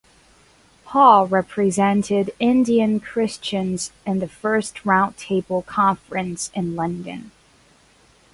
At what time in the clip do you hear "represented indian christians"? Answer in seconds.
1.27-3.91